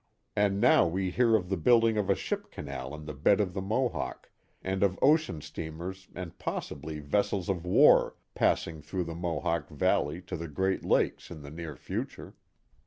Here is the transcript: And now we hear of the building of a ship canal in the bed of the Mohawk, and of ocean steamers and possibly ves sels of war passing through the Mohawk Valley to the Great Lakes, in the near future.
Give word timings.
And 0.35 0.59
now 0.59 0.87
we 0.87 1.11
hear 1.11 1.35
of 1.35 1.47
the 1.49 1.57
building 1.57 1.95
of 1.95 2.09
a 2.09 2.15
ship 2.15 2.49
canal 2.49 2.95
in 2.95 3.05
the 3.05 3.13
bed 3.13 3.39
of 3.39 3.53
the 3.53 3.61
Mohawk, 3.61 4.31
and 4.63 4.81
of 4.81 4.97
ocean 4.99 5.41
steamers 5.41 6.07
and 6.15 6.39
possibly 6.39 6.97
ves 6.99 7.29
sels 7.29 7.49
of 7.49 7.67
war 7.67 8.15
passing 8.33 8.81
through 8.81 9.03
the 9.03 9.13
Mohawk 9.13 9.69
Valley 9.69 10.19
to 10.23 10.35
the 10.35 10.47
Great 10.47 10.83
Lakes, 10.83 11.29
in 11.29 11.43
the 11.43 11.51
near 11.51 11.75
future. 11.75 12.33